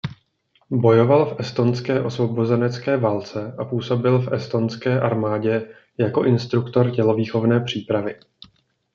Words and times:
Bojoval 0.69 1.25
v 1.25 1.39
estonské 1.39 2.01
osvobozenecké 2.01 2.97
válce 2.97 3.55
a 3.59 3.65
působil 3.65 4.19
v 4.21 4.33
estonské 4.33 4.99
armádě 5.01 5.75
jako 5.97 6.23
instruktor 6.23 6.91
tělovýchovné 6.91 7.59
přípravy. 7.59 8.15